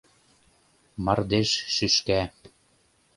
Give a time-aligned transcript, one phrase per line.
[1.03, 2.21] Мардеж шӱшка...